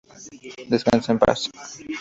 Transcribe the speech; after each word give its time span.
Descanse 0.67 1.11
en 1.11 1.19
Paz". 1.19 1.39